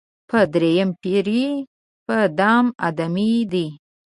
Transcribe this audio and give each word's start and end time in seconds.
په 0.29 0.39
دم 0.55 0.89
پېریه، 1.01 1.51
په 2.05 2.17
دم 2.39 2.65
آدمې 2.87 3.33
دي 3.51 3.67